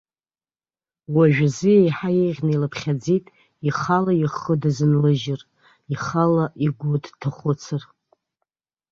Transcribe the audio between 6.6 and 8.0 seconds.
игәы дҭахәыцыр.